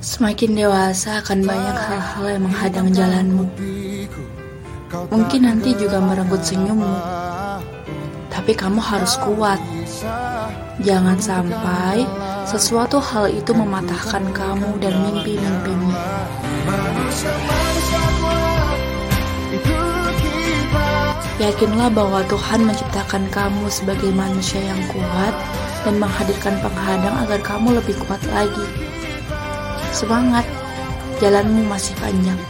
Semakin 0.00 0.56
dewasa 0.56 1.20
akan 1.20 1.44
banyak 1.44 1.76
hal-hal 1.76 2.24
yang 2.32 2.44
menghadang 2.48 2.88
jalanmu. 2.88 3.44
Mungkin 5.12 5.44
nanti 5.44 5.76
juga 5.76 6.00
merenggut 6.00 6.40
senyummu. 6.40 6.96
Tapi 8.32 8.56
kamu 8.56 8.80
harus 8.80 9.20
kuat. 9.20 9.60
Jangan 10.80 11.20
sampai 11.20 12.08
sesuatu 12.48 12.96
hal 12.96 13.28
itu 13.28 13.52
mematahkan 13.52 14.24
kamu 14.32 14.80
dan 14.80 14.96
mimpi-mimpimu. 15.04 15.92
Yakinlah 21.44 21.92
bahwa 21.92 22.24
Tuhan 22.24 22.64
menciptakan 22.64 23.28
kamu 23.28 23.68
sebagai 23.68 24.08
manusia 24.16 24.64
yang 24.64 24.80
kuat 24.88 25.36
dan 25.84 26.00
menghadirkan 26.00 26.56
penghadang 26.64 27.16
agar 27.28 27.40
kamu 27.44 27.76
lebih 27.76 28.00
kuat 28.08 28.24
lagi. 28.32 28.89
Semangat, 30.00 30.48
jalanmu 31.20 31.68
masih 31.68 31.92
panjang. 32.00 32.40